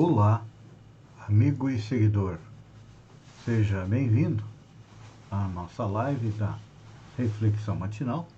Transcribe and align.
Olá, 0.00 0.46
amigo 1.26 1.68
e 1.68 1.76
seguidor. 1.82 2.38
Seja 3.44 3.84
bem-vindo 3.84 4.44
à 5.28 5.48
nossa 5.48 5.84
live 5.86 6.28
da 6.38 6.56
Reflexão 7.16 7.74
Matinal, 7.74 8.28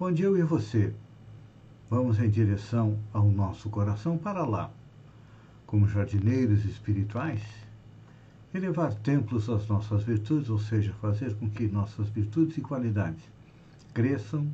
onde 0.00 0.24
eu 0.24 0.36
e 0.36 0.42
você 0.42 0.92
vamos 1.88 2.18
em 2.18 2.28
direção 2.28 2.98
ao 3.12 3.28
nosso 3.30 3.70
coração 3.70 4.18
para 4.18 4.44
lá, 4.44 4.68
como 5.68 5.86
jardineiros 5.86 6.64
espirituais, 6.64 7.44
elevar 8.52 8.92
templos 8.92 9.48
às 9.48 9.68
nossas 9.68 10.02
virtudes, 10.02 10.50
ou 10.50 10.58
seja, 10.58 10.92
fazer 10.94 11.32
com 11.36 11.48
que 11.48 11.68
nossas 11.68 12.08
virtudes 12.08 12.58
e 12.58 12.60
qualidades 12.60 13.22
cresçam, 13.94 14.50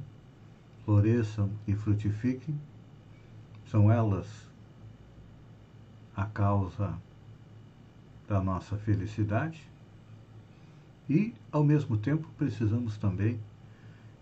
floresçam 0.85 1.49
e 1.67 1.75
frutifiquem. 1.75 2.61
São 3.65 3.91
elas 3.91 4.52
a 6.17 6.25
causa 6.25 6.95
da 8.29 8.41
nossa 8.41 8.77
felicidade 8.77 9.61
e, 11.09 11.35
ao 11.51 11.65
mesmo 11.65 11.97
tempo, 11.97 12.29
precisamos 12.39 12.97
também 12.97 13.41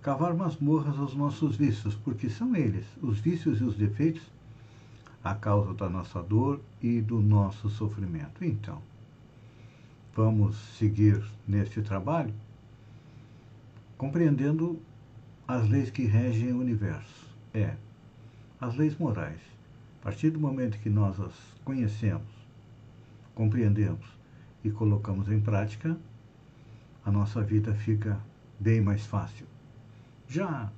cavar 0.03 0.35
masmorras 0.35 0.99
aos 0.99 1.15
nossos 1.15 1.57
vícios, 1.57 1.95
porque 1.95 2.31
são 2.31 2.57
eles, 2.57 2.87
os 3.03 3.19
vícios 3.19 3.61
e 3.61 3.65
os 3.65 3.77
defeitos, 3.77 4.23
a 5.23 5.35
causa 5.35 5.75
da 5.75 5.89
nossa 5.89 6.23
dor 6.23 6.61
e 6.83 7.01
do 7.01 7.21
nosso 7.21 7.69
sofrimento. 7.69 8.43
Então, 8.43 8.81
vamos 10.15 10.57
seguir 10.79 11.23
neste 11.47 11.83
trabalho 11.83 12.35
compreendendo 14.01 14.81
as 15.47 15.69
leis 15.69 15.91
que 15.91 16.05
regem 16.05 16.53
o 16.53 16.59
universo. 16.59 17.29
É, 17.53 17.77
as 18.59 18.75
leis 18.75 18.97
morais 18.97 19.41
a 20.01 20.05
partir 20.05 20.31
do 20.31 20.41
momento 20.41 20.79
que 20.79 20.89
nós 20.89 21.21
as 21.21 21.35
conhecemos, 21.63 22.33
compreendemos 23.35 24.07
e 24.65 24.71
colocamos 24.71 25.29
em 25.29 25.41
prática, 25.41 25.97
a 27.05 27.11
nossa 27.11 27.43
vida 27.43 27.75
fica 27.75 28.19
bem 28.59 28.81
mais 28.81 29.05
fácil. 29.05 29.47
Já 30.27 30.73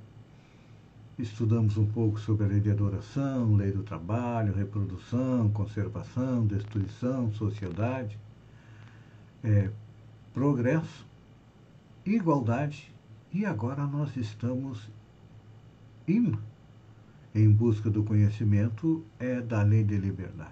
estudamos 1.18 1.76
um 1.76 1.86
pouco 1.86 2.18
sobre 2.18 2.46
a 2.46 2.48
lei 2.48 2.60
de 2.60 2.70
adoração, 2.70 3.54
lei 3.54 3.70
do 3.70 3.82
trabalho, 3.82 4.52
reprodução, 4.52 5.50
conservação, 5.50 6.44
destruição, 6.44 7.32
sociedade, 7.32 8.18
é, 9.44 9.70
progresso, 10.34 11.06
igualdade, 12.04 12.92
e 13.32 13.46
agora 13.46 13.86
nós 13.86 14.16
estamos 14.16 14.90
em 16.08 16.36
em 17.34 17.50
busca 17.50 17.88
do 17.88 18.02
conhecimento 18.02 19.04
é 19.18 19.40
da 19.40 19.62
lei 19.62 19.82
de 19.82 19.96
liberdade. 19.96 20.50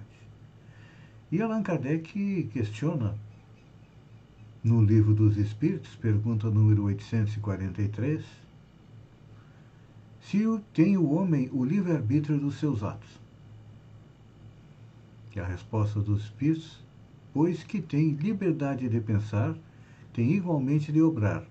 E 1.30 1.40
Allan 1.40 1.62
Kardec 1.62 2.50
questiona 2.52 3.14
no 4.64 4.82
Livro 4.82 5.14
dos 5.14 5.36
Espíritos, 5.36 5.94
pergunta 5.96 6.50
número 6.50 6.84
843, 6.84 8.24
se 10.20 10.44
tem 10.72 10.96
o 10.96 11.12
homem 11.12 11.48
o 11.52 11.64
livre-arbítrio 11.64 12.38
dos 12.38 12.58
seus 12.58 12.82
atos. 12.82 13.20
E 15.34 15.40
a 15.40 15.46
resposta 15.46 16.00
dos 16.00 16.24
Espíritos, 16.24 16.82
pois 17.32 17.62
que 17.62 17.80
tem 17.80 18.10
liberdade 18.10 18.88
de 18.88 19.00
pensar, 19.00 19.56
tem 20.12 20.32
igualmente 20.32 20.90
de 20.92 21.00
obrar. 21.00 21.46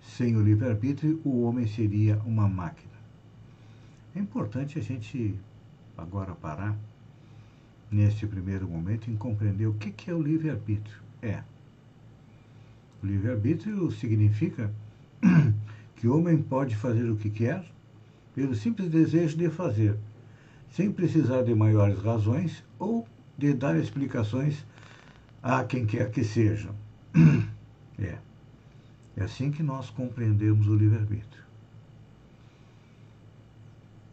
Sem 0.00 0.36
o 0.36 0.42
livre-arbítrio, 0.42 1.20
o 1.24 1.42
homem 1.42 1.66
seria 1.66 2.18
uma 2.24 2.48
máquina. 2.48 2.91
É 4.14 4.18
importante 4.18 4.78
a 4.78 4.82
gente 4.82 5.34
agora 5.96 6.34
parar 6.34 6.76
neste 7.90 8.26
primeiro 8.26 8.68
momento 8.68 9.10
em 9.10 9.16
compreender 9.16 9.66
o 9.66 9.74
que 9.74 10.10
é 10.10 10.14
o 10.14 10.22
livre-arbítrio. 10.22 10.98
É. 11.20 11.42
O 13.02 13.06
livre-arbítrio 13.06 13.90
significa 13.90 14.70
que 15.96 16.06
o 16.06 16.18
homem 16.18 16.42
pode 16.42 16.76
fazer 16.76 17.08
o 17.10 17.16
que 17.16 17.30
quer 17.30 17.64
pelo 18.34 18.54
simples 18.54 18.90
desejo 18.90 19.36
de 19.36 19.48
fazer, 19.50 19.96
sem 20.70 20.90
precisar 20.90 21.42
de 21.42 21.54
maiores 21.54 21.98
razões 21.98 22.64
ou 22.78 23.06
de 23.36 23.52
dar 23.52 23.76
explicações 23.76 24.64
a 25.42 25.64
quem 25.64 25.86
quer 25.86 26.10
que 26.10 26.24
seja. 26.24 26.70
É. 27.98 28.18
É 29.16 29.22
assim 29.22 29.50
que 29.50 29.62
nós 29.62 29.90
compreendemos 29.90 30.66
o 30.66 30.74
livre-arbítrio. 30.74 31.44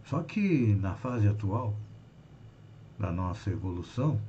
Só 0.09 0.23
que 0.23 0.75
na 0.81 0.95
fase 0.95 1.27
atual 1.27 1.75
da 2.97 3.11
nossa 3.11 3.51
evolução, 3.51 4.19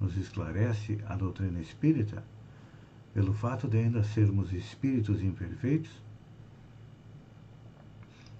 nos 0.00 0.16
esclarece 0.16 1.00
a 1.08 1.16
doutrina 1.16 1.58
espírita, 1.58 2.22
pelo 3.12 3.34
fato 3.34 3.66
de 3.66 3.76
ainda 3.76 4.04
sermos 4.04 4.52
espíritos 4.52 5.20
imperfeitos, 5.20 5.90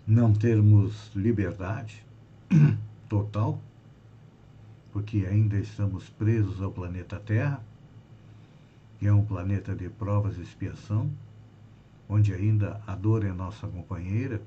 não 0.06 0.33
termos 0.33 1.11
liberdade 1.12 2.06
total, 3.09 3.61
porque 4.93 5.27
ainda 5.28 5.59
estamos 5.59 6.09
presos 6.09 6.62
ao 6.62 6.71
planeta 6.71 7.19
Terra, 7.19 7.61
que 9.00 9.09
é 9.09 9.12
um 9.12 9.25
planeta 9.25 9.75
de 9.75 9.89
provas 9.89 10.39
e 10.39 10.43
expiação, 10.43 11.11
onde 12.09 12.33
ainda 12.33 12.81
a 12.87 12.95
dor 12.95 13.25
é 13.25 13.33
nossa 13.33 13.66
companheira 13.66 14.41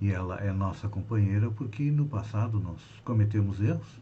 e 0.00 0.10
ela 0.10 0.36
é 0.36 0.52
nossa 0.52 0.88
companheira 0.88 1.50
porque 1.50 1.90
no 1.90 2.06
passado 2.06 2.60
nós 2.60 2.80
cometemos 3.04 3.60
erros, 3.60 4.00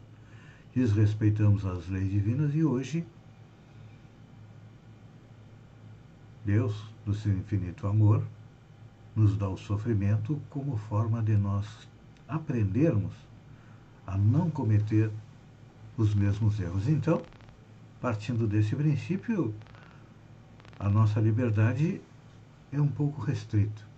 desrespeitamos 0.73 1.65
as 1.65 1.87
leis 1.87 2.11
divinas 2.11 2.53
e 2.53 2.63
hoje 2.63 3.05
Deus, 6.43 6.83
no 7.05 7.13
seu 7.13 7.33
infinito 7.33 7.87
amor, 7.87 8.23
nos 9.15 9.35
dá 9.35 9.49
o 9.49 9.57
sofrimento 9.57 10.39
como 10.49 10.77
forma 10.77 11.23
de 11.23 11.35
nós 11.35 11.65
aprendermos 12.27 13.13
a 14.05 14.15
não 14.15 14.51
cometer 14.51 15.09
os 15.97 16.13
mesmos 16.13 16.59
erros. 16.59 16.87
Então, 16.87 17.21
partindo 17.99 18.45
desse 18.45 18.75
princípio, 18.75 19.55
a 20.77 20.87
nossa 20.87 21.19
liberdade 21.19 21.99
é 22.71 22.79
um 22.79 22.87
pouco 22.87 23.21
restrita 23.21 23.94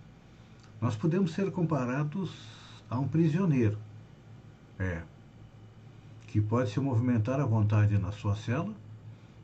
nós 0.80 0.96
podemos 0.96 1.32
ser 1.32 1.50
comparados 1.50 2.30
a 2.88 2.98
um 2.98 3.08
prisioneiro. 3.08 3.78
É. 4.78 5.02
Que 6.26 6.40
pode 6.40 6.70
se 6.70 6.78
movimentar 6.78 7.40
à 7.40 7.44
vontade 7.44 7.98
na 7.98 8.12
sua 8.12 8.36
cela, 8.36 8.72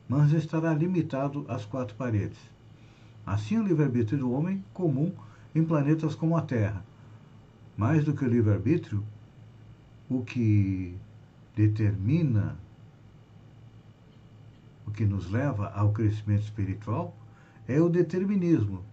mas 0.07 0.31
estará 0.31 0.73
limitado 0.73 1.45
às 1.47 1.65
quatro 1.65 1.95
paredes. 1.95 2.37
Assim, 3.25 3.57
o 3.57 3.63
livre-arbítrio 3.63 4.19
do 4.19 4.31
homem 4.31 4.63
comum 4.73 5.11
em 5.53 5.63
planetas 5.63 6.15
como 6.15 6.37
a 6.37 6.41
Terra. 6.41 6.85
Mais 7.75 8.05
do 8.05 8.13
que 8.13 8.23
o 8.23 8.29
livre-arbítrio, 8.29 9.03
o 10.09 10.21
que 10.21 10.95
determina, 11.55 12.55
o 14.85 14.91
que 14.91 15.05
nos 15.05 15.29
leva 15.29 15.71
ao 15.71 15.91
crescimento 15.91 16.43
espiritual, 16.43 17.15
é 17.67 17.81
o 17.81 17.89
determinismo, 17.89 18.83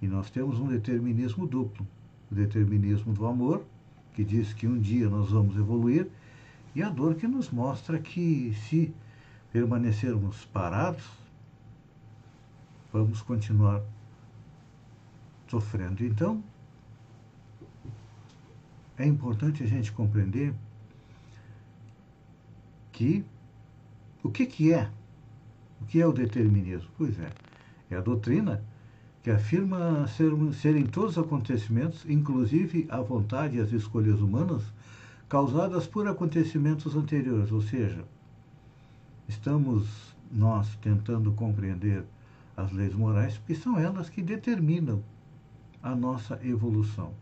e 0.00 0.06
nós 0.06 0.30
temos 0.30 0.58
um 0.58 0.68
determinismo 0.68 1.46
duplo: 1.46 1.86
o 2.30 2.34
determinismo 2.34 3.12
do 3.12 3.26
amor, 3.26 3.64
que 4.14 4.24
diz 4.24 4.52
que 4.52 4.66
um 4.66 4.78
dia 4.78 5.08
nós 5.08 5.30
vamos 5.30 5.56
evoluir, 5.56 6.08
e 6.74 6.82
a 6.82 6.88
dor 6.88 7.14
que 7.14 7.26
nos 7.26 7.50
mostra 7.50 7.98
que 7.98 8.54
se 8.68 8.94
permanecermos 9.52 10.44
parados, 10.46 11.04
vamos 12.92 13.22
continuar 13.22 13.82
sofrendo. 15.48 16.04
Então, 16.04 16.42
é 18.98 19.06
importante 19.06 19.62
a 19.62 19.66
gente 19.66 19.92
compreender 19.92 20.54
que 22.92 23.24
o 24.22 24.30
que, 24.30 24.44
que 24.44 24.72
é? 24.72 24.90
O 25.80 25.86
que 25.86 26.00
é 26.00 26.06
o 26.06 26.12
determinismo? 26.12 26.90
Pois 26.98 27.18
é, 27.18 27.30
é 27.90 27.96
a 27.96 28.00
doutrina 28.00 28.62
que 29.22 29.30
afirma 29.30 30.06
ser, 30.08 30.32
serem 30.54 30.86
todos 30.86 31.16
os 31.16 31.24
acontecimentos, 31.24 32.04
inclusive 32.08 32.86
a 32.88 33.00
vontade 33.00 33.56
e 33.56 33.60
as 33.60 33.72
escolhas 33.72 34.20
humanas, 34.20 34.62
causadas 35.28 35.86
por 35.86 36.06
acontecimentos 36.08 36.96
anteriores, 36.96 37.52
ou 37.52 37.60
seja, 37.60 38.04
estamos 39.28 40.14
nós 40.30 40.76
tentando 40.76 41.32
compreender 41.32 42.04
as 42.56 42.72
leis 42.72 42.94
morais, 42.94 43.36
porque 43.38 43.54
são 43.54 43.78
elas 43.78 44.08
que 44.08 44.22
determinam 44.22 45.02
a 45.82 45.94
nossa 45.94 46.40
evolução. 46.42 47.12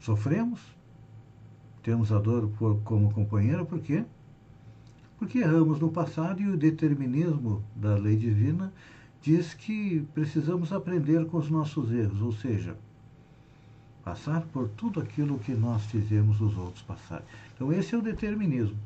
Sofremos, 0.00 0.60
temos 1.82 2.10
a 2.12 2.18
dor 2.18 2.48
por, 2.58 2.80
como 2.82 3.12
companheira, 3.12 3.64
por 3.64 3.80
quê? 3.80 4.04
Porque 5.18 5.38
erramos 5.38 5.80
no 5.80 5.90
passado 5.90 6.40
e 6.40 6.48
o 6.48 6.56
determinismo 6.56 7.62
da 7.74 7.94
lei 7.94 8.16
divina 8.16 8.72
diz 9.26 9.54
que 9.54 10.06
precisamos 10.14 10.72
aprender 10.72 11.26
com 11.26 11.38
os 11.38 11.50
nossos 11.50 11.90
erros, 11.90 12.22
ou 12.22 12.30
seja, 12.30 12.76
passar 14.04 14.42
por 14.52 14.68
tudo 14.68 15.00
aquilo 15.00 15.36
que 15.40 15.52
nós 15.52 15.84
fizemos 15.86 16.40
os 16.40 16.56
outros 16.56 16.84
passar. 16.84 17.24
Então, 17.52 17.72
esse 17.72 17.92
é 17.92 17.98
o 17.98 18.02
determinismo. 18.02 18.78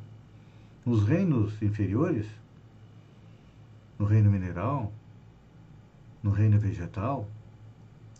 Nos 0.86 1.04
reinos 1.04 1.60
inferiores, 1.60 2.26
no 3.98 4.06
reino 4.06 4.30
mineral, 4.30 4.90
no 6.22 6.30
reino 6.30 6.58
vegetal 6.58 7.28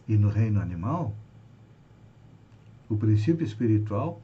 e 0.07 0.15
no 0.15 0.29
reino 0.29 0.61
animal, 0.61 1.15
o 2.87 2.99
princípio 2.99 3.47
espiritual 3.47 4.21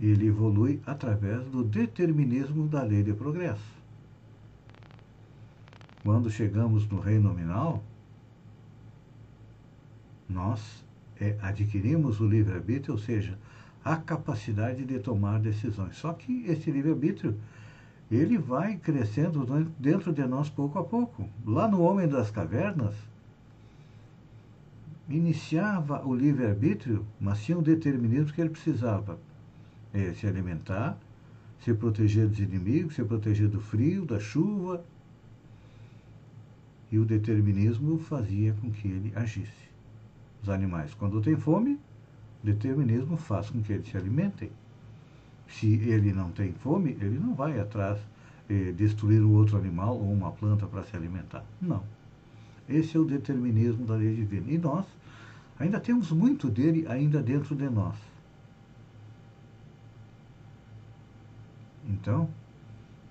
ele 0.00 0.26
evolui 0.26 0.82
através 0.84 1.44
do 1.44 1.62
determinismo 1.62 2.66
da 2.66 2.82
lei 2.82 3.04
de 3.04 3.12
progresso. 3.12 3.81
Quando 6.02 6.30
chegamos 6.30 6.88
no 6.88 6.98
reino 6.98 7.28
nominal, 7.28 7.82
nós 10.28 10.84
é, 11.20 11.36
adquirimos 11.40 12.20
o 12.20 12.26
livre-arbítrio, 12.26 12.94
ou 12.94 12.98
seja, 12.98 13.38
a 13.84 13.96
capacidade 13.96 14.84
de 14.84 14.98
tomar 14.98 15.38
decisões. 15.40 15.96
Só 15.96 16.12
que 16.12 16.44
esse 16.46 16.70
livre-arbítrio 16.70 17.36
ele 18.10 18.36
vai 18.36 18.76
crescendo 18.76 19.46
dentro 19.78 20.12
de 20.12 20.24
nós 20.26 20.50
pouco 20.50 20.78
a 20.78 20.84
pouco. 20.84 21.28
Lá 21.46 21.66
no 21.66 21.80
Homem 21.80 22.06
das 22.06 22.30
Cavernas, 22.30 22.94
iniciava 25.08 26.06
o 26.06 26.14
livre-arbítrio, 26.14 27.06
mas 27.20 27.42
tinha 27.42 27.58
um 27.58 27.62
determinismo 27.62 28.32
que 28.32 28.40
ele 28.40 28.50
precisava 28.50 29.18
é, 29.92 30.12
se 30.12 30.26
alimentar, 30.26 30.98
se 31.60 31.72
proteger 31.74 32.28
dos 32.28 32.38
inimigos, 32.38 32.94
se 32.94 33.04
proteger 33.04 33.48
do 33.48 33.60
frio, 33.60 34.04
da 34.04 34.18
chuva. 34.18 34.84
E 36.92 36.98
o 36.98 37.06
determinismo 37.06 37.98
fazia 37.98 38.52
com 38.60 38.70
que 38.70 38.86
ele 38.86 39.12
agisse. 39.16 39.70
Os 40.42 40.50
animais, 40.50 40.92
quando 40.92 41.22
têm 41.22 41.36
fome, 41.36 41.80
o 42.42 42.46
determinismo 42.46 43.16
faz 43.16 43.48
com 43.48 43.62
que 43.62 43.72
eles 43.72 43.88
se 43.88 43.96
alimentem. 43.96 44.50
Se 45.48 45.66
ele 45.66 46.12
não 46.12 46.30
tem 46.30 46.52
fome, 46.52 46.90
ele 47.00 47.18
não 47.18 47.34
vai 47.34 47.58
atrás 47.58 47.98
eh, 48.50 48.72
destruir 48.72 49.22
um 49.22 49.32
outro 49.32 49.56
animal 49.56 49.96
ou 49.96 50.12
uma 50.12 50.32
planta 50.32 50.66
para 50.66 50.82
se 50.84 50.94
alimentar. 50.94 51.44
Não. 51.60 51.82
Esse 52.68 52.96
é 52.96 53.00
o 53.00 53.04
determinismo 53.06 53.86
da 53.86 53.94
lei 53.94 54.14
divina. 54.14 54.50
E 54.50 54.58
nós 54.58 54.84
ainda 55.58 55.80
temos 55.80 56.12
muito 56.12 56.50
dele 56.50 56.86
ainda 56.88 57.22
dentro 57.22 57.56
de 57.56 57.70
nós. 57.70 57.96
Então, 61.88 62.28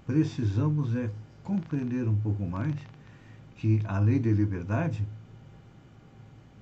precisamos 0.05 0.95
é 0.95 1.09
compreender 1.43 2.07
um 2.07 2.15
pouco 2.15 2.45
mais 2.45 2.75
que 3.61 3.79
a 3.85 3.99
lei 3.99 4.17
de 4.17 4.33
liberdade 4.33 5.07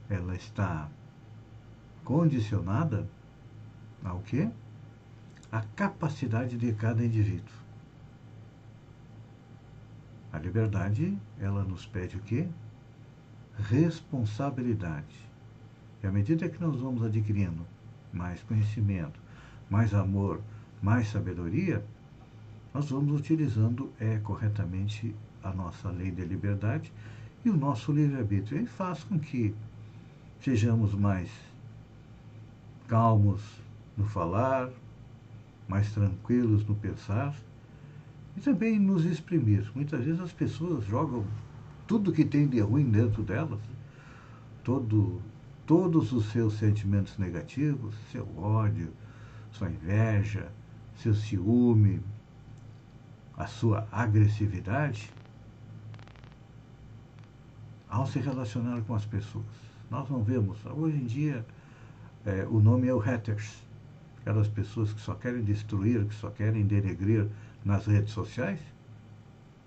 ela 0.09 0.35
está 0.35 0.89
condicionada 2.03 3.07
ao 4.03 4.19
quê? 4.19 4.49
A 5.49 5.61
capacidade 5.61 6.57
de 6.57 6.73
cada 6.73 7.01
indivíduo. 7.01 7.55
A 10.33 10.39
liberdade, 10.39 11.17
ela 11.39 11.63
nos 11.63 11.85
pede 11.85 12.17
o 12.17 12.19
quê? 12.19 12.49
Responsabilidade. 13.57 15.25
E 16.03 16.07
à 16.07 16.11
medida 16.11 16.49
que 16.49 16.59
nós 16.59 16.81
vamos 16.81 17.01
adquirindo 17.01 17.65
mais 18.11 18.43
conhecimento, 18.43 19.21
mais 19.69 19.93
amor, 19.93 20.41
mais 20.81 21.07
sabedoria, 21.07 21.81
nós 22.73 22.89
vamos 22.89 23.17
utilizando 23.17 23.89
é, 23.97 24.17
corretamente 24.19 25.15
a 25.43 25.51
nossa 25.51 25.89
lei 25.89 26.11
de 26.11 26.23
liberdade 26.23 26.91
e 27.43 27.49
o 27.49 27.55
nosso 27.55 27.91
livre-arbítrio. 27.91 28.61
E 28.61 28.65
faz 28.65 29.03
com 29.03 29.19
que 29.19 29.55
sejamos 30.39 30.93
mais 30.93 31.29
calmos 32.87 33.41
no 33.95 34.05
falar, 34.05 34.69
mais 35.67 35.91
tranquilos 35.91 36.65
no 36.65 36.75
pensar 36.75 37.35
e 38.35 38.41
também 38.41 38.79
nos 38.79 39.05
exprimir. 39.05 39.69
Muitas 39.75 40.03
vezes 40.03 40.19
as 40.19 40.31
pessoas 40.31 40.85
jogam 40.85 41.25
tudo 41.87 42.11
que 42.11 42.25
tem 42.25 42.47
de 42.47 42.59
ruim 42.59 42.89
dentro 42.89 43.23
delas, 43.23 43.59
todo, 44.63 45.21
todos 45.65 46.11
os 46.13 46.31
seus 46.31 46.53
sentimentos 46.53 47.17
negativos, 47.17 47.95
seu 48.11 48.27
ódio, 48.37 48.91
sua 49.51 49.69
inveja, 49.69 50.51
seu 50.95 51.13
ciúme, 51.13 52.01
a 53.35 53.47
sua 53.47 53.87
agressividade 53.91 55.11
ao 57.89 58.05
se 58.05 58.19
relacionar 58.19 58.81
com 58.81 58.93
as 58.93 59.05
pessoas. 59.05 59.45
Nós 59.89 60.07
não 60.09 60.23
vemos, 60.23 60.57
hoje 60.65 60.97
em 60.97 61.05
dia, 61.05 61.45
é, 62.25 62.45
o 62.49 62.59
nome 62.59 62.87
é 62.87 62.93
o 62.93 62.99
haters, 62.99 63.63
aquelas 64.21 64.47
pessoas 64.47 64.93
que 64.93 65.01
só 65.01 65.15
querem 65.15 65.43
destruir, 65.43 66.05
que 66.05 66.13
só 66.13 66.29
querem 66.29 66.65
denegrir 66.65 67.27
nas 67.65 67.87
redes 67.87 68.13
sociais. 68.13 68.59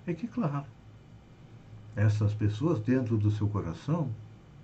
É 0.07 0.15
que, 0.15 0.29
claro, 0.29 0.65
essas 1.97 2.33
pessoas 2.35 2.79
dentro 2.81 3.19
do 3.19 3.31
seu 3.31 3.49
coração 3.49 4.11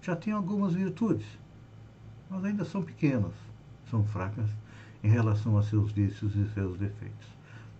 já 0.00 0.14
têm 0.14 0.32
algumas 0.32 0.74
virtudes, 0.74 1.26
mas 2.30 2.44
ainda 2.44 2.64
são 2.64 2.82
pequenas, 2.82 3.34
são 3.90 4.04
fracas 4.04 4.48
em 5.02 5.08
relação 5.08 5.58
a 5.58 5.62
seus 5.62 5.90
vícios 5.90 6.36
e 6.36 6.48
seus 6.54 6.78
defeitos. 6.78 7.26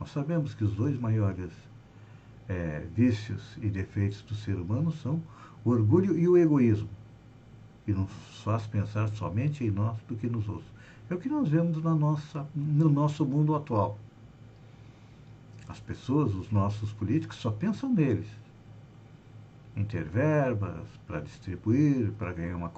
Nós 0.01 0.11
sabemos 0.11 0.55
que 0.55 0.65
os 0.65 0.75
dois 0.75 0.99
maiores 0.99 1.53
é, 2.49 2.87
vícios 2.95 3.57
e 3.61 3.69
defeitos 3.69 4.23
do 4.23 4.35
ser 4.35 4.57
humano 4.57 4.91
são 4.91 5.23
o 5.64 5.70
orgulho 5.70 6.19
e 6.19 6.29
o 6.29 6.36
egoísmo, 6.36 6.88
que 7.84 7.93
nos 7.93 8.10
faz 8.43 8.67
pensar 8.67 9.08
somente 9.08 9.65
em 9.65 9.70
nós 9.70 9.96
do 10.08 10.17
que 10.17 10.27
nos 10.27 10.48
outros. 10.48 10.69
É 11.10 11.15
o 11.15 11.19
que 11.19 11.29
nós 11.29 11.48
vemos 11.48 11.82
na 11.82 11.94
nossa, 11.94 12.46
no 12.55 12.91
nosso 12.91 13.24
mundo 13.24 13.55
atual. 13.55 13.98
As 15.69 15.81
pessoas, 15.81 16.34
os 16.34 16.50
nossos 16.50 16.93
políticos, 16.93 17.36
só 17.36 17.50
pensam 17.50 17.93
neles. 17.93 18.29
Em 19.77 19.84
ter 19.84 20.05
verbas 20.05 20.86
para 21.06 21.20
distribuir, 21.20 22.10
para 22.12 22.32
ganhar 22.32 22.56
uma, 22.56 22.72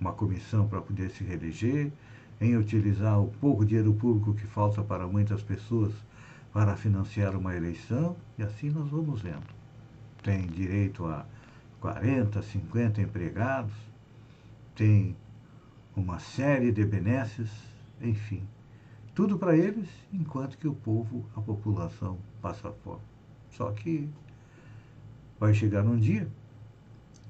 uma 0.00 0.12
comissão 0.12 0.66
para 0.68 0.80
poder 0.80 1.10
se 1.10 1.24
reeleger, 1.24 1.92
em 2.40 2.56
utilizar 2.56 3.20
o 3.20 3.28
pouco 3.40 3.64
dinheiro 3.64 3.92
público 3.94 4.34
que 4.34 4.46
falta 4.46 4.82
para 4.82 5.06
muitas 5.06 5.42
pessoas 5.42 5.92
para 6.52 6.76
financiar 6.76 7.36
uma 7.36 7.54
eleição, 7.56 8.16
e 8.38 8.42
assim 8.42 8.70
nós 8.70 8.88
vamos 8.88 9.20
vendo. 9.20 9.42
Tem 10.22 10.46
direito 10.46 11.04
a 11.06 11.26
40, 11.84 12.40
50 12.40 13.02
empregados, 13.02 13.74
tem 14.74 15.14
uma 15.94 16.18
série 16.18 16.72
de 16.72 16.82
benesses, 16.82 17.50
enfim, 18.00 18.42
tudo 19.14 19.38
para 19.38 19.54
eles, 19.54 19.86
enquanto 20.10 20.56
que 20.56 20.66
o 20.66 20.74
povo, 20.74 21.26
a 21.36 21.42
população, 21.42 22.16
passa 22.40 22.72
fome. 22.82 23.02
Só 23.50 23.70
que 23.70 24.08
vai 25.38 25.52
chegar 25.52 25.84
um 25.84 25.98
dia 25.98 26.26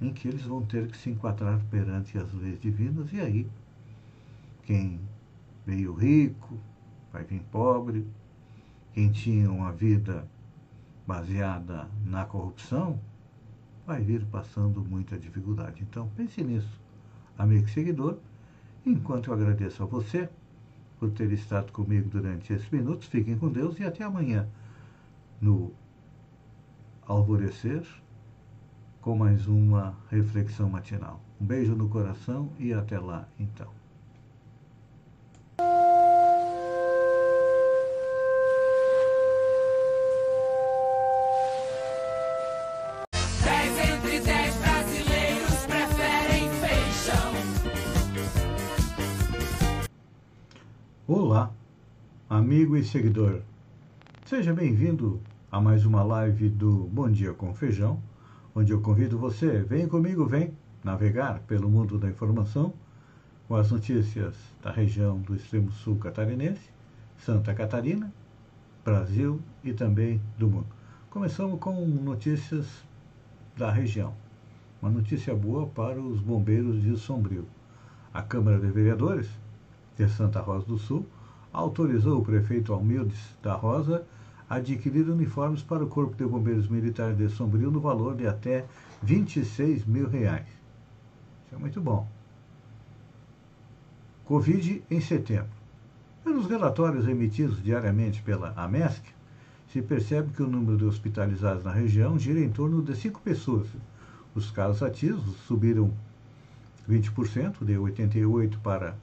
em 0.01 0.13
que 0.13 0.29
eles 0.29 0.43
vão 0.43 0.65
ter 0.65 0.87
que 0.87 0.99
se 0.99 1.11
enquadrar 1.11 1.61
perante 1.69 2.17
as 2.17 2.33
leis 2.33 2.61
divinas, 2.61 3.13
e 3.13 3.21
aí, 3.21 3.51
quem 4.63 5.01
veio 5.67 5.93
rico 5.95 6.57
vai 7.13 7.25
vir 7.25 7.43
pobre, 7.51 8.07
quem 8.93 9.11
tinha 9.11 9.51
uma 9.51 9.73
vida 9.73 10.29
baseada 11.05 11.89
na 12.05 12.25
corrupção 12.25 13.01
vai 13.87 14.03
vir 14.03 14.25
passando 14.27 14.81
muita 14.81 15.19
dificuldade. 15.19 15.83
Então, 15.83 16.11
pense 16.17 16.43
nisso, 16.43 16.81
amigo 17.39 17.69
seguidor. 17.69 18.19
Enquanto 18.87 19.29
eu 19.29 19.35
agradeço 19.35 19.83
a 19.83 19.87
você 19.87 20.29
por 20.99 21.11
ter 21.11 21.31
estado 21.33 21.73
comigo 21.73 22.09
durante 22.09 22.53
esses 22.53 22.69
minutos, 22.71 23.09
fiquem 23.09 23.37
com 23.37 23.49
Deus 23.49 23.79
e 23.79 23.85
até 23.85 24.05
amanhã 24.05 24.49
no 25.41 25.73
alvorecer 27.07 27.85
com 29.01 29.17
mais 29.17 29.47
uma 29.47 29.95
reflexão 30.11 30.71
matinal. 30.71 31.21
Um 31.41 31.45
beijo 31.45 31.75
no 31.75 31.89
coração 31.89 32.51
e 32.59 32.73
até 32.73 32.99
lá 32.99 33.29
então. 33.39 33.84
Amigo 52.45 52.77
e 52.77 52.85
seguidor. 52.85 53.41
Seja 54.27 54.53
bem-vindo 54.53 55.19
a 55.51 55.59
mais 55.59 55.87
uma 55.87 56.03
live 56.03 56.51
do 56.51 56.91
Bom 56.93 57.11
Dia 57.11 57.33
com 57.33 57.55
Feijão, 57.55 58.03
onde 58.55 58.71
eu 58.71 58.83
convido 58.83 59.17
você, 59.17 59.63
vem 59.63 59.89
comigo, 59.89 60.27
vem 60.27 60.53
navegar 60.85 61.39
pelo 61.47 61.71
mundo 61.71 61.97
da 61.97 62.07
informação 62.07 62.75
com 63.49 63.57
as 63.57 63.71
notícias 63.71 64.35
da 64.63 64.71
região 64.71 65.19
do 65.21 65.35
extremo 65.35 65.73
sul 65.73 65.97
catarinense, 65.97 66.69
Santa 67.17 67.55
Catarina, 67.55 68.13
Brasil 68.85 69.41
e 69.65 69.73
também 69.73 70.21
do 70.37 70.47
mundo. 70.47 70.67
Começamos 71.09 71.59
com 71.59 71.75
notícias 71.87 72.67
da 73.57 73.71
região. 73.71 74.13
Uma 74.83 74.91
notícia 74.91 75.35
boa 75.35 75.67
para 75.67 75.99
os 75.99 76.21
bombeiros 76.21 76.83
de 76.83 76.95
Sombrio. 76.99 77.47
A 78.13 78.21
Câmara 78.21 78.61
de 78.61 78.67
Vereadores 78.67 79.31
de 79.97 80.07
Santa 80.11 80.43
Rosa 80.43 80.67
do 80.67 80.77
Sul 80.77 81.07
autorizou 81.55 82.19
o 82.19 82.25
prefeito 82.25 82.73
Almildes 82.73 83.39
da 83.41 83.55
Rosa 83.55 84.05
a 84.51 84.57
adquirir 84.57 85.09
uniformes 85.09 85.63
para 85.63 85.85
o 85.85 85.87
Corpo 85.87 86.17
de 86.17 86.27
Bombeiros 86.27 86.69
Militares 86.69 87.17
de 87.17 87.29
Sombrio 87.29 87.71
no 87.71 87.81
valor 87.81 88.17
de 88.17 88.27
até 88.27 88.67
26 89.03 89.87
mil 89.87 90.09
reais. 90.09 90.49
Isso 91.47 91.55
é 91.55 91.59
muito 91.59 91.81
bom. 91.81 92.07
Covid 94.25 94.83
em 94.91 95.01
setembro. 95.01 95.53
Pelos 96.25 96.47
relatórios 96.47 97.07
emitidos 97.07 97.63
diariamente 97.63 98.21
pela 98.23 98.53
AMESC, 98.57 99.03
se 99.73 99.81
percebe 99.81 100.33
que 100.33 100.43
o 100.43 100.47
número 100.47 100.77
de 100.77 100.85
hospitalizados 100.85 101.65
na 101.65 101.73
região 101.73 102.19
gira 102.19 102.41
em 102.41 102.51
torno 102.51 102.83
de 102.83 102.97
5 102.97 103.21
pessoas. 103.21 103.69
Os 104.35 104.51
casos 104.51 104.83
ativos 104.83 105.37
subiram 105.47 105.93
20%, 106.89 107.65
de 107.65 107.77
88 107.77 108.59
para 108.59 108.97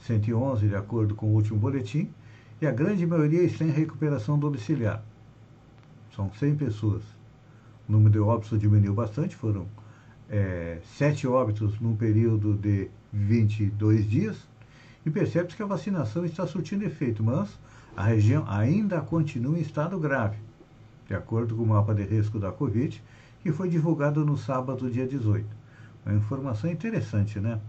111, 0.00 0.68
de 0.68 0.76
acordo 0.76 1.14
com 1.14 1.26
o 1.26 1.34
último 1.34 1.58
boletim, 1.58 2.10
e 2.60 2.66
a 2.66 2.72
grande 2.72 3.06
maioria 3.06 3.42
está 3.42 3.64
em 3.64 3.70
recuperação 3.70 4.38
domiciliar. 4.38 5.02
São 6.14 6.32
100 6.32 6.56
pessoas. 6.56 7.02
O 7.88 7.92
número 7.92 8.10
de 8.10 8.18
óbitos 8.18 8.58
diminuiu 8.58 8.94
bastante, 8.94 9.36
foram 9.36 9.66
é, 10.30 10.78
7 10.96 11.26
óbitos 11.26 11.78
num 11.80 11.94
período 11.94 12.54
de 12.54 12.88
22 13.12 14.08
dias, 14.08 14.36
e 15.04 15.10
percebe-se 15.10 15.56
que 15.56 15.62
a 15.62 15.66
vacinação 15.66 16.24
está 16.24 16.46
surtindo 16.46 16.84
efeito, 16.84 17.22
mas 17.22 17.58
a 17.96 18.02
região 18.02 18.44
ainda 18.48 19.00
continua 19.00 19.58
em 19.58 19.62
estado 19.62 19.98
grave, 19.98 20.36
de 21.06 21.14
acordo 21.14 21.54
com 21.54 21.62
o 21.62 21.66
mapa 21.66 21.94
de 21.94 22.02
risco 22.02 22.38
da 22.38 22.50
Covid, 22.50 23.02
que 23.42 23.52
foi 23.52 23.68
divulgado 23.68 24.24
no 24.24 24.36
sábado, 24.36 24.90
dia 24.90 25.06
18. 25.06 25.46
Uma 26.04 26.16
informação 26.16 26.70
interessante, 26.70 27.38
né? 27.38 27.60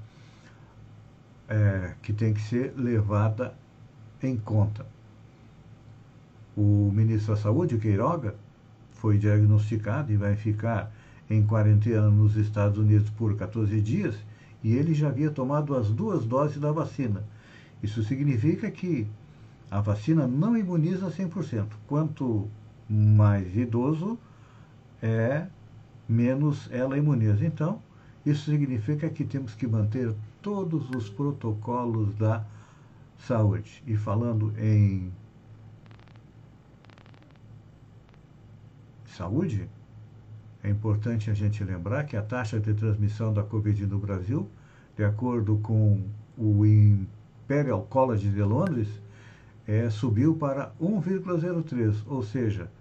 É, 1.49 1.93
que 2.01 2.13
tem 2.13 2.33
que 2.33 2.41
ser 2.41 2.73
levada 2.75 3.53
em 4.21 4.37
conta. 4.37 4.85
O 6.55 6.91
ministro 6.93 7.35
da 7.35 7.41
Saúde, 7.41 7.77
Queiroga, 7.77 8.35
foi 8.93 9.17
diagnosticado 9.17 10.11
e 10.11 10.17
vai 10.17 10.35
ficar 10.35 10.91
em 11.29 11.43
quarentena 11.45 12.09
nos 12.09 12.35
Estados 12.35 12.77
Unidos 12.77 13.09
por 13.11 13.35
14 13.35 13.79
dias 13.81 14.15
e 14.63 14.75
ele 14.75 14.93
já 14.93 15.09
havia 15.09 15.29
tomado 15.29 15.75
as 15.75 15.89
duas 15.89 16.25
doses 16.25 16.59
da 16.59 16.71
vacina. 16.71 17.23
Isso 17.81 18.03
significa 18.03 18.71
que 18.71 19.07
a 19.69 19.81
vacina 19.81 20.25
não 20.25 20.57
imuniza 20.57 21.11
100%. 21.11 21.67
Quanto 21.87 22.47
mais 22.89 23.55
idoso 23.55 24.17
é, 25.01 25.45
menos 26.07 26.69
ela 26.71 26.97
imuniza. 26.97 27.45
Então, 27.45 27.81
isso 28.25 28.49
significa 28.49 29.09
que 29.09 29.23
temos 29.23 29.53
que 29.53 29.67
manter 29.67 30.13
todos 30.47 30.89
os 30.91 31.09
protocolos 31.09 32.15
da 32.15 32.41
saúde. 33.17 33.83
E 33.85 33.97
falando 33.97 34.53
em 34.57 35.11
saúde, 39.05 39.69
é 40.63 40.69
importante 40.69 41.29
a 41.29 41.33
gente 41.33 41.61
lembrar 41.65 42.05
que 42.05 42.15
a 42.15 42.21
taxa 42.21 42.61
de 42.61 42.73
transmissão 42.73 43.33
da 43.33 43.43
Covid 43.43 43.85
no 43.87 43.99
Brasil, 43.99 44.49
de 44.95 45.03
acordo 45.03 45.57
com 45.57 46.01
o 46.37 46.65
Imperial 46.65 47.81
College 47.89 48.29
de 48.29 48.41
Londres, 48.41 48.87
é, 49.67 49.89
subiu 49.89 50.33
para 50.33 50.71
1,03, 50.79 52.03
ou 52.07 52.23
seja, 52.23 52.71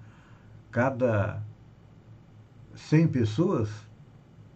cada 0.71 1.43
100 2.77 3.09
pessoas 3.09 3.69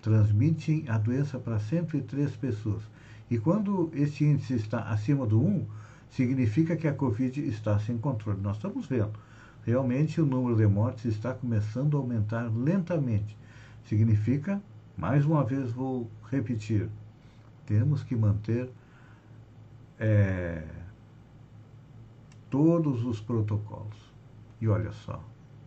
transmitem 0.01 0.85
a 0.89 0.97
doença 0.97 1.41
para 1.41 1.59
103 1.59 2.37
pessoas. 2.37 3.00
E 3.31 3.39
quando 3.39 3.91
esse 3.95 4.25
índice 4.25 4.55
está 4.55 4.81
acima 4.91 5.25
do 5.25 5.41
1, 5.41 5.67
significa 6.11 6.77
que 6.77 6.89
a 6.89 6.93
Covid 6.93 7.41
está 7.49 7.79
sem 7.79 7.97
controle. 7.97 8.41
Nós 8.41 8.57
estamos 8.57 8.87
vendo. 8.87 9.13
Realmente 9.65 10.21
o 10.21 10.27
número 10.27 10.57
de 10.57 10.67
mortes 10.67 11.05
está 11.05 11.33
começando 11.33 11.97
a 11.97 12.01
aumentar 12.01 12.51
lentamente. 12.53 13.37
Significa, 13.85 14.61
mais 14.97 15.25
uma 15.25 15.45
vez 15.45 15.71
vou 15.71 16.11
repetir, 16.29 16.89
temos 17.67 18.03
que 18.03 18.17
manter 18.17 18.69
é, 19.99 20.65
todos 22.49 23.05
os 23.05 23.21
protocolos. 23.21 23.97
E 24.61 24.67
olha 24.67 24.93
só, 24.93 25.23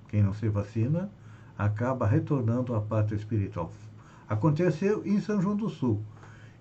quem 0.10 0.22
não 0.22 0.34
se 0.34 0.50
vacina 0.50 1.10
acaba 1.58 2.06
retornando 2.06 2.76
à 2.76 2.82
pátria 2.82 3.16
espiritual. 3.16 3.72
Aconteceu 4.28 5.06
em 5.06 5.22
São 5.22 5.42
João 5.42 5.56
do 5.56 5.70
Sul. 5.70 6.04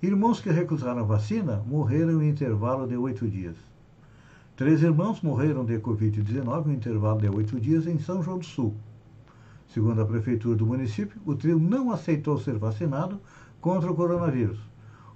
Irmãos 0.02 0.40
que 0.40 0.50
recusaram 0.50 1.02
a 1.02 1.04
vacina 1.04 1.62
morreram 1.64 2.20
em 2.20 2.28
intervalo 2.28 2.88
de 2.88 2.96
oito 2.96 3.28
dias. 3.28 3.54
Três 4.56 4.82
irmãos 4.82 5.20
morreram 5.22 5.64
de 5.64 5.78
Covid-19 5.78 6.66
em 6.66 6.72
intervalo 6.72 7.20
de 7.20 7.28
oito 7.28 7.60
dias 7.60 7.86
em 7.86 8.00
São 8.00 8.20
João 8.20 8.38
do 8.38 8.44
Sul. 8.44 8.74
Segundo 9.68 10.02
a 10.02 10.04
prefeitura 10.04 10.56
do 10.56 10.66
município, 10.66 11.20
o 11.24 11.36
trio 11.36 11.56
não 11.56 11.92
aceitou 11.92 12.36
ser 12.36 12.58
vacinado 12.58 13.20
contra 13.60 13.92
o 13.92 13.94
coronavírus. 13.94 14.58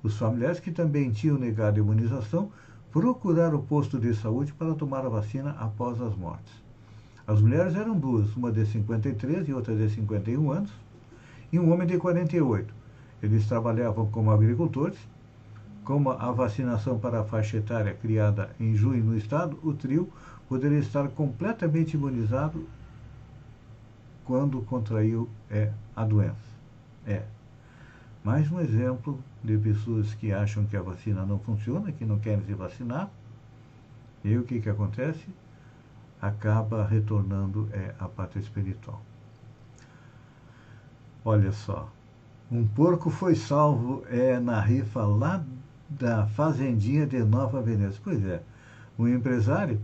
Os 0.04 0.16
familiares 0.16 0.60
que 0.60 0.70
também 0.70 1.10
tinham 1.10 1.36
negado 1.36 1.80
a 1.80 1.82
imunização 1.82 2.52
procuraram 2.92 3.58
o 3.58 3.62
posto 3.64 3.98
de 3.98 4.14
saúde 4.14 4.52
para 4.52 4.72
tomar 4.76 5.04
a 5.04 5.08
vacina 5.08 5.50
após 5.58 6.00
as 6.00 6.14
mortes. 6.14 6.62
As 7.26 7.40
mulheres 7.40 7.74
eram 7.74 7.98
duas, 7.98 8.36
uma 8.36 8.52
de 8.52 8.64
53 8.64 9.48
e 9.48 9.52
outra 9.52 9.74
de 9.74 9.90
51 9.90 10.48
anos, 10.48 10.70
e 11.52 11.58
um 11.58 11.72
homem 11.72 11.88
de 11.88 11.98
48. 11.98 12.85
Eles 13.26 13.48
trabalhavam 13.48 14.06
como 14.06 14.30
agricultores. 14.30 14.96
Como 15.82 16.10
a 16.10 16.30
vacinação 16.30 16.96
para 16.98 17.20
a 17.20 17.24
faixa 17.24 17.56
etária 17.56 17.92
criada 17.92 18.50
em 18.58 18.76
junho 18.76 19.02
no 19.02 19.16
estado, 19.16 19.58
o 19.64 19.72
trio 19.72 20.08
poderia 20.48 20.78
estar 20.78 21.08
completamente 21.08 21.94
imunizado 21.94 22.64
quando 24.24 24.60
contraiu 24.62 25.28
é, 25.50 25.72
a 25.94 26.04
doença. 26.04 26.36
É. 27.04 27.24
Mais 28.22 28.50
um 28.50 28.60
exemplo 28.60 29.20
de 29.42 29.58
pessoas 29.58 30.14
que 30.14 30.32
acham 30.32 30.64
que 30.64 30.76
a 30.76 30.82
vacina 30.82 31.26
não 31.26 31.40
funciona, 31.40 31.90
que 31.90 32.04
não 32.04 32.20
querem 32.20 32.44
se 32.44 32.54
vacinar. 32.54 33.10
E 34.24 34.36
o 34.36 34.44
que, 34.44 34.60
que 34.60 34.70
acontece? 34.70 35.26
Acaba 36.22 36.86
retornando 36.86 37.68
é, 37.72 37.92
à 37.98 38.08
pátria 38.08 38.40
espiritual. 38.40 39.02
Olha 41.24 41.50
só, 41.50 41.90
um 42.50 42.64
porco 42.64 43.10
foi 43.10 43.34
salvo 43.34 44.04
é, 44.08 44.38
na 44.38 44.60
rifa 44.60 45.04
lá 45.04 45.44
da 45.88 46.26
fazendinha 46.28 47.04
de 47.04 47.18
Nova 47.24 47.60
Veneza. 47.60 47.98
Pois 48.02 48.24
é, 48.24 48.40
um 48.98 49.08
empresário, 49.08 49.80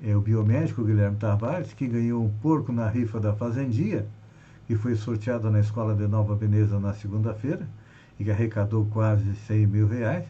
é 0.00 0.14
o 0.16 0.20
biomédico 0.20 0.84
Guilherme 0.84 1.16
Tavares, 1.16 1.72
que 1.72 1.86
ganhou 1.86 2.24
um 2.24 2.30
porco 2.40 2.72
na 2.72 2.88
rifa 2.88 3.18
da 3.18 3.32
fazendinha, 3.32 4.06
que 4.66 4.76
foi 4.76 4.94
sorteado 4.94 5.50
na 5.50 5.60
escola 5.60 5.94
de 5.94 6.06
Nova 6.06 6.36
Veneza 6.36 6.78
na 6.78 6.94
segunda-feira, 6.94 7.68
e 8.18 8.24
que 8.24 8.30
arrecadou 8.30 8.86
quase 8.86 9.34
100 9.46 9.66
mil 9.66 9.88
reais, 9.88 10.24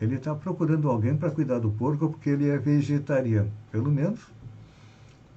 ele 0.00 0.16
está 0.16 0.34
procurando 0.34 0.90
alguém 0.90 1.16
para 1.16 1.30
cuidar 1.30 1.58
do 1.58 1.70
porco 1.70 2.10
porque 2.10 2.30
ele 2.30 2.50
é 2.50 2.58
vegetariano. 2.58 3.50
Pelo 3.72 3.90
menos, 3.90 4.20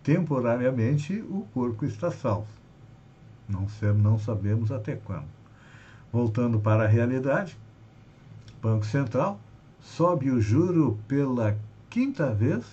temporariamente, 0.04 1.24
o 1.30 1.48
porco 1.54 1.86
está 1.86 2.12
salvo. 2.12 2.48
Não, 3.48 3.66
não 3.96 4.20
sabemos 4.20 4.72
até 4.72 4.96
quando. 4.96 5.41
Voltando 6.12 6.60
para 6.60 6.84
a 6.84 6.88
realidade, 6.88 7.58
Banco 8.62 8.86
Central 8.86 9.40
sobe 9.80 10.30
o 10.30 10.42
juro 10.42 11.00
pela 11.08 11.58
quinta 11.90 12.34
vez 12.34 12.66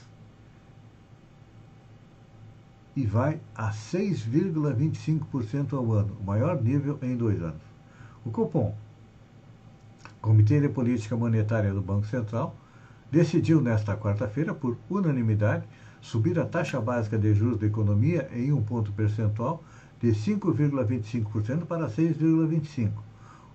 e 2.97 3.07
vai 3.07 3.39
a 3.55 3.71
6,25% 3.71 5.75
ao 5.75 5.93
ano, 5.93 6.17
o 6.21 6.25
maior 6.25 6.61
nível 6.61 6.99
em 7.01 7.17
dois 7.17 7.41
anos. 7.41 7.63
O 8.25 8.31
Copom, 8.31 8.75
Comitê 10.21 10.61
de 10.61 10.69
Política 10.69 11.17
Monetária 11.17 11.73
do 11.73 11.81
Banco 11.81 12.07
Central, 12.07 12.57
decidiu 13.11 13.61
nesta 13.61 13.97
quarta-feira, 13.97 14.53
por 14.53 14.77
unanimidade, 14.91 15.65
subir 16.01 16.41
a 16.41 16.45
taxa 16.45 16.81
básica 16.81 17.17
de 17.17 17.33
juros 17.35 17.61
da 17.61 17.67
economia 17.67 18.29
em 18.35 18.53
um 18.53 18.63
ponto 18.63 18.93
percentual 18.93 19.63
de 20.01 20.09
5,25% 20.09 21.67
para 21.67 21.89
6,25% 21.89 22.91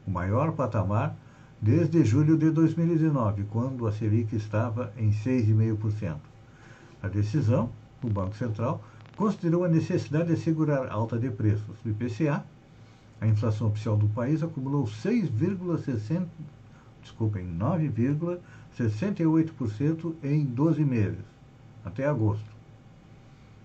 o 0.06 0.12
maior 0.12 0.52
patamar 0.54 1.16
desde 1.62 2.04
julho 2.04 2.38
de 2.38 2.50
2019, 2.52 3.46
quando 3.46 3.88
a 3.88 3.92
Selic 3.92 4.36
estava 4.36 4.94
em 4.98 5.12
6,5%. 5.12 6.18
A 7.02 7.08
decisão 7.08 7.70
do 8.02 8.10
Banco 8.10 8.36
Central 8.36 8.84
considerou 9.16 9.64
a 9.64 9.70
necessidade 9.70 10.36
de 10.36 10.42
segurar 10.42 10.88
a 10.88 10.94
alta 10.94 11.18
de 11.18 11.30
preços. 11.30 11.78
O 11.86 11.90
IPCA, 11.90 12.44
a 13.22 13.28
inflação 13.28 13.68
oficial 13.68 13.96
do 13.96 14.10
país, 14.10 14.44
acumulou 14.44 14.84
6,60, 14.86 16.28
desculpem, 17.02 17.48
9,68% 17.58 20.16
em 20.22 20.44
12 20.46 20.84
meses, 20.84 21.24
até 21.86 22.06
agosto. 22.06 22.52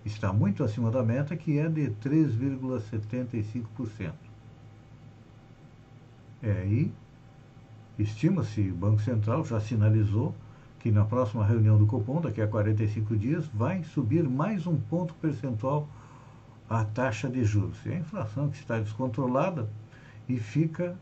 Está 0.05 0.31
muito 0.31 0.63
acima 0.63 0.89
da 0.89 1.03
meta, 1.03 1.35
que 1.35 1.59
é 1.59 1.67
de 1.67 1.89
3,75%. 2.01 4.28
É, 6.41 6.65
e 6.65 6.93
estima-se, 7.97 8.69
o 8.69 8.75
Banco 8.75 9.01
Central 9.01 9.43
já 9.45 9.59
sinalizou 9.59 10.33
que 10.79 10.89
na 10.91 11.03
próxima 11.03 11.45
reunião 11.45 11.77
do 11.77 11.85
Copom, 11.85 12.21
daqui 12.21 12.41
a 12.41 12.47
45 12.47 13.17
dias, 13.17 13.45
vai 13.53 13.83
subir 13.83 14.23
mais 14.23 14.65
um 14.65 14.77
ponto 14.77 15.13
percentual 15.15 15.87
a 16.69 16.85
taxa 16.85 17.29
de 17.29 17.43
juros. 17.43 17.77
E 17.85 17.89
a 17.89 17.97
inflação 17.97 18.49
que 18.49 18.57
está 18.57 18.79
descontrolada 18.79 19.69
e 20.27 20.37
fica 20.37 20.95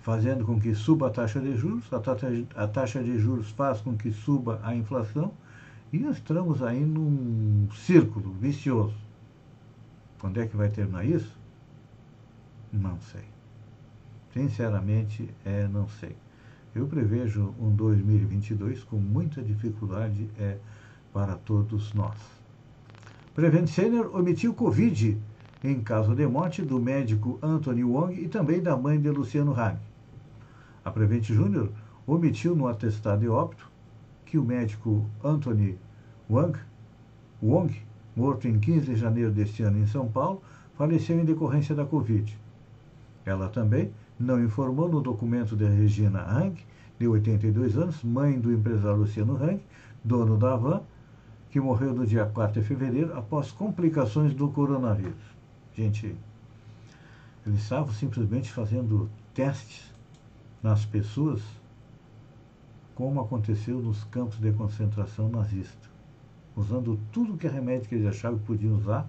fazendo 0.00 0.44
com 0.44 0.58
que 0.58 0.74
suba 0.74 1.08
a 1.08 1.10
taxa 1.10 1.40
de 1.40 1.54
juros, 1.56 1.92
a 1.92 2.00
taxa, 2.00 2.28
a 2.56 2.66
taxa 2.66 3.02
de 3.02 3.18
juros 3.18 3.50
faz 3.50 3.80
com 3.80 3.96
que 3.96 4.10
suba 4.10 4.60
a 4.62 4.74
inflação 4.74 5.32
e 5.92 5.98
nós 5.98 6.16
estamos 6.16 6.62
aí 6.62 6.80
num 6.80 7.68
círculo 7.72 8.32
vicioso. 8.32 8.96
Quando 10.18 10.40
é 10.40 10.46
que 10.46 10.56
vai 10.56 10.70
terminar 10.70 11.04
isso? 11.04 11.36
Não 12.72 12.98
sei. 13.00 13.24
Sinceramente, 14.32 15.28
é, 15.44 15.68
não 15.68 15.88
sei. 15.88 16.16
Eu 16.74 16.86
prevejo 16.86 17.54
um 17.60 17.70
2022 17.70 18.82
com 18.84 18.96
muita 18.96 19.42
dificuldade 19.42 20.28
é, 20.38 20.56
para 21.12 21.34
todos 21.36 21.92
nós. 21.92 22.16
Prevent 23.34 23.66
Senior 23.66 24.14
omitiu 24.14 24.54
Covid 24.54 25.20
em 25.64 25.80
caso 25.80 26.14
de 26.14 26.26
morte 26.26 26.62
do 26.62 26.80
médico 26.80 27.38
Anthony 27.42 27.84
Wong 27.84 28.20
e 28.20 28.28
também 28.28 28.60
da 28.60 28.76
mãe 28.76 29.00
de 29.00 29.10
Luciano 29.10 29.52
Hang. 29.52 29.78
A 30.84 30.90
Prevent 30.90 31.24
Júnior 31.24 31.70
omitiu 32.06 32.56
no 32.56 32.66
atestado 32.66 33.20
de 33.20 33.28
óbito 33.28 33.70
que 34.26 34.36
o 34.38 34.44
médico 34.44 35.06
Anthony 35.22 35.78
Wang, 36.28 36.58
Wong, 37.42 37.80
morto 38.16 38.48
em 38.48 38.58
15 38.58 38.86
de 38.86 38.96
janeiro 38.96 39.30
deste 39.30 39.62
ano 39.62 39.78
em 39.78 39.86
São 39.86 40.08
Paulo, 40.08 40.42
faleceu 40.76 41.20
em 41.20 41.24
decorrência 41.24 41.74
da 41.74 41.84
Covid. 41.84 42.36
Ela 43.24 43.48
também 43.48 43.92
não 44.18 44.42
informou 44.42 44.88
no 44.88 45.00
documento 45.00 45.56
de 45.56 45.64
Regina 45.64 46.22
Hang, 46.22 46.62
de 46.98 47.08
82 47.08 47.76
anos, 47.76 48.02
mãe 48.02 48.38
do 48.38 48.52
empresário 48.52 48.98
Luciano 48.98 49.36
Hang, 49.36 49.60
dono 50.04 50.36
da 50.36 50.56
van, 50.56 50.82
que 51.50 51.60
morreu 51.60 51.92
no 51.92 52.06
dia 52.06 52.24
4 52.24 52.60
de 52.60 52.66
fevereiro 52.66 53.16
após 53.16 53.50
complicações 53.50 54.34
do 54.34 54.48
coronavírus. 54.48 55.22
Gente, 55.74 56.16
eles 57.46 57.60
estavam 57.60 57.92
simplesmente 57.92 58.50
fazendo 58.50 59.10
testes 59.34 59.92
nas 60.62 60.84
pessoas, 60.84 61.42
como 62.94 63.20
aconteceu 63.20 63.80
nos 63.80 64.04
campos 64.04 64.38
de 64.38 64.52
concentração 64.52 65.28
nazista, 65.28 65.90
usando 66.54 66.98
tudo 67.10 67.36
que 67.36 67.48
remédio 67.48 67.88
que 67.88 67.96
eles 67.96 68.06
achavam 68.06 68.38
que 68.38 68.44
podiam 68.44 68.76
usar, 68.76 69.08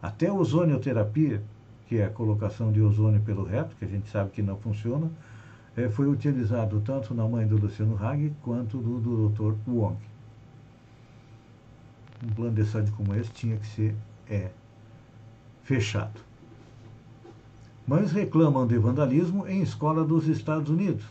até 0.00 0.30
ozonioterapia, 0.30 1.42
que 1.88 1.96
é 1.96 2.04
a 2.04 2.10
colocação 2.10 2.70
de 2.70 2.82
ozônio 2.82 3.20
pelo 3.22 3.42
reto, 3.42 3.74
que 3.76 3.84
a 3.84 3.88
gente 3.88 4.10
sabe 4.10 4.30
que 4.30 4.42
não 4.42 4.58
funciona, 4.58 5.10
é, 5.74 5.88
foi 5.88 6.06
utilizado 6.06 6.80
tanto 6.84 7.14
na 7.14 7.26
mãe 7.26 7.46
do 7.46 7.56
Luciano 7.56 7.96
Hag 7.96 8.34
quanto 8.42 8.76
do, 8.76 9.00
do 9.00 9.28
Dr. 9.30 9.54
Wong. 9.66 9.96
Um 12.22 12.28
plano 12.28 12.54
de 12.54 12.64
saúde 12.66 12.90
como 12.90 13.14
esse 13.14 13.30
tinha 13.30 13.56
que 13.56 13.66
ser 13.66 13.94
é, 14.28 14.50
fechado. 15.62 16.20
Mães 17.86 18.12
reclamam 18.12 18.66
de 18.66 18.76
vandalismo 18.76 19.46
em 19.46 19.62
escola 19.62 20.04
dos 20.04 20.28
Estados 20.28 20.68
Unidos. 20.68 21.04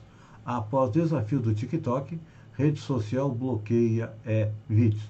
Após 0.45 0.91
desafio 0.91 1.39
do 1.39 1.56
TikTok, 1.56 2.19
rede 2.54 2.80
social 2.80 3.32
bloqueia 3.32 4.13
é, 4.23 4.51
vídeos. 4.69 5.10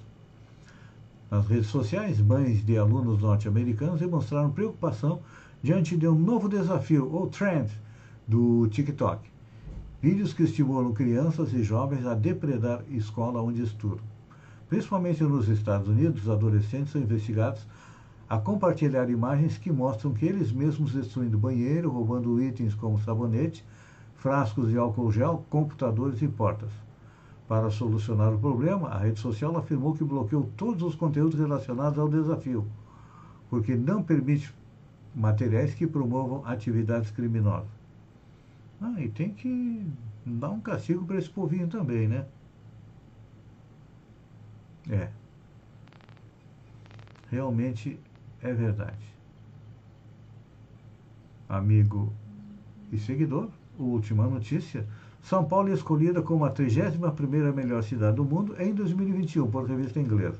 Nas 1.30 1.46
redes 1.46 1.66
sociais, 1.66 2.20
mães 2.20 2.64
de 2.64 2.78
alunos 2.78 3.20
norte-americanos 3.20 4.00
demonstraram 4.00 4.50
preocupação 4.50 5.20
diante 5.62 5.96
de 5.96 6.06
um 6.06 6.14
novo 6.14 6.48
desafio, 6.48 7.12
ou 7.12 7.26
trend, 7.26 7.70
do 8.26 8.68
TikTok. 8.68 9.28
Vídeos 10.00 10.32
que 10.32 10.44
estimulam 10.44 10.92
crianças 10.92 11.52
e 11.52 11.62
jovens 11.64 12.06
a 12.06 12.14
depredar 12.14 12.84
escola 12.88 13.42
onde 13.42 13.62
estudam. 13.62 14.04
Principalmente 14.68 15.22
nos 15.24 15.48
Estados 15.48 15.88
Unidos, 15.88 16.22
os 16.22 16.30
adolescentes 16.30 16.92
são 16.92 17.00
investigados 17.00 17.66
a 18.28 18.38
compartilhar 18.38 19.08
imagens 19.08 19.56
que 19.56 19.72
mostram 19.72 20.12
que 20.12 20.26
eles 20.26 20.52
mesmos 20.52 20.92
destruindo 20.92 21.38
banheiro, 21.38 21.90
roubando 21.90 22.40
itens 22.40 22.74
como 22.74 23.00
sabonete, 23.00 23.64
frascos 24.16 24.68
de 24.68 24.76
álcool 24.76 25.10
gel, 25.10 25.44
computadores 25.48 26.20
e 26.20 26.28
portas. 26.28 26.70
Para 27.48 27.70
solucionar 27.70 28.34
o 28.34 28.38
problema, 28.38 28.88
a 28.90 28.98
rede 28.98 29.18
social 29.18 29.56
afirmou 29.56 29.94
que 29.94 30.04
bloqueou 30.04 30.50
todos 30.56 30.82
os 30.82 30.94
conteúdos 30.94 31.40
relacionados 31.40 31.98
ao 31.98 32.08
desafio, 32.08 32.66
porque 33.48 33.74
não 33.74 34.02
permite 34.02 34.54
materiais 35.18 35.74
que 35.74 35.86
promovam 35.86 36.46
atividades 36.46 37.10
criminosas. 37.10 37.68
Ah, 38.80 38.94
e 38.98 39.08
tem 39.08 39.34
que 39.34 39.84
dar 40.24 40.50
um 40.50 40.60
castigo 40.60 41.04
para 41.04 41.18
esse 41.18 41.28
povinho 41.28 41.66
também, 41.66 42.06
né? 42.06 42.24
É. 44.88 45.10
Realmente 47.28 47.98
é 48.40 48.54
verdade. 48.54 49.18
Amigo 51.48 52.12
e 52.92 52.98
seguidor, 52.98 53.50
última 53.76 54.28
notícia. 54.28 54.86
São 55.20 55.44
Paulo 55.44 55.70
é 55.70 55.72
escolhida 55.72 56.22
como 56.22 56.44
a 56.44 56.52
31ª 56.52 57.52
melhor 57.52 57.82
cidade 57.82 58.16
do 58.16 58.24
mundo 58.24 58.54
em 58.60 58.72
2021 58.72 59.50
por 59.50 59.68
revista 59.68 59.98
inglesa. 59.98 60.38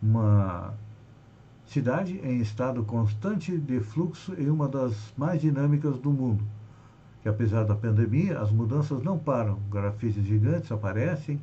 Uma 0.00 0.74
cidade 1.68 2.18
em 2.24 2.40
estado 2.40 2.82
constante 2.82 3.56
de 3.56 3.78
fluxo 3.80 4.34
e 4.38 4.48
uma 4.48 4.66
das 4.66 5.12
mais 5.16 5.40
dinâmicas 5.40 5.98
do 5.98 6.10
mundo. 6.10 6.42
Que 7.22 7.28
apesar 7.28 7.64
da 7.64 7.74
pandemia, 7.74 8.40
as 8.40 8.50
mudanças 8.50 9.02
não 9.02 9.18
param. 9.18 9.58
Grafites 9.70 10.24
gigantes 10.24 10.72
aparecem 10.72 11.40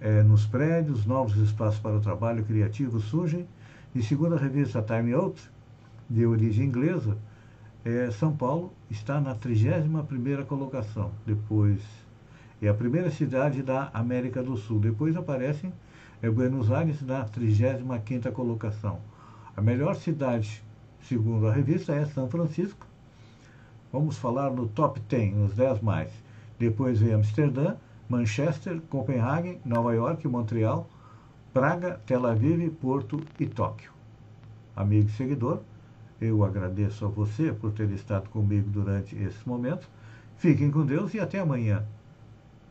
é, 0.00 0.22
nos 0.22 0.44
prédios, 0.46 1.06
novos 1.06 1.36
espaços 1.36 1.80
para 1.80 1.96
o 1.96 2.00
trabalho 2.00 2.44
criativo 2.44 3.00
surgem. 3.00 3.48
E 3.94 4.02
segundo 4.02 4.34
a 4.34 4.38
revista 4.38 4.82
Time 4.82 5.14
Out, 5.14 5.40
de 6.10 6.26
origem 6.26 6.66
inglesa, 6.66 7.16
é, 7.84 8.10
São 8.10 8.36
Paulo 8.36 8.72
está 8.90 9.18
na 9.18 9.34
31ª 9.34 10.44
colocação. 10.44 11.10
Depois 11.24 11.80
é 12.60 12.68
a 12.68 12.74
primeira 12.74 13.10
cidade 13.10 13.62
da 13.62 13.90
América 13.94 14.42
do 14.42 14.56
Sul. 14.56 14.78
Depois 14.78 15.16
aparecem 15.16 15.72
é 16.22 16.30
Buenos 16.30 16.70
Aires 16.70 17.02
na 17.02 17.26
35ª 17.26 18.32
colocação. 18.32 19.00
A 19.54 19.60
melhor 19.60 19.96
cidade, 19.96 20.62
segundo 21.02 21.46
a 21.46 21.52
revista, 21.52 21.94
é 21.94 22.06
São 22.06 22.28
Francisco. 22.28 22.86
Vamos 23.92 24.16
falar 24.16 24.50
no 24.50 24.66
top 24.68 24.98
10, 25.00 25.34
nos 25.34 25.54
10 25.54 25.80
mais. 25.80 26.10
Depois 26.58 27.00
vem 27.00 27.12
Amsterdã, 27.12 27.76
Manchester, 28.08 28.80
Copenhague, 28.88 29.60
Nova 29.64 29.94
York, 29.94 30.26
Montreal, 30.26 30.88
Praga, 31.52 32.00
Tel 32.06 32.26
Aviv, 32.26 32.70
Porto 32.80 33.20
e 33.38 33.46
Tóquio. 33.46 33.90
Amigo 34.74 35.08
e 35.08 35.12
seguidor, 35.12 35.60
eu 36.20 36.44
agradeço 36.44 37.04
a 37.04 37.08
você 37.08 37.52
por 37.52 37.72
ter 37.72 37.90
estado 37.90 38.28
comigo 38.30 38.70
durante 38.70 39.14
esse 39.16 39.46
momento. 39.46 39.88
Fiquem 40.38 40.70
com 40.70 40.84
Deus 40.84 41.12
e 41.14 41.20
até 41.20 41.40
amanhã, 41.40 41.84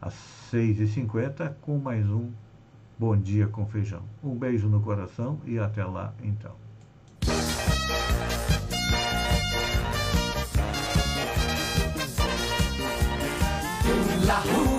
às 0.01 0.13
6h50, 0.51 1.53
com 1.61 1.77
mais 1.77 2.07
um 2.09 2.31
Bom 2.97 3.17
Dia 3.17 3.47
com 3.47 3.65
Feijão. 3.65 4.01
Um 4.23 4.35
beijo 4.35 4.67
no 4.67 4.79
coração 4.79 5.39
e 5.45 5.59
até 5.59 5.83
lá 5.83 6.13
então. 6.23 6.53
La 14.25 14.74